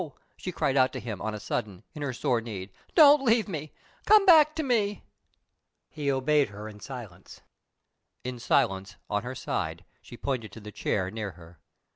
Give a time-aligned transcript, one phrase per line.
[0.35, 3.71] she cried out to him, on a sudden, in her sore need, "don't leave me!
[4.07, 5.03] Come back to me!"
[5.91, 7.41] He obeyed her in silence.
[8.23, 11.59] In silence, on her side, she pointed to the chair near her.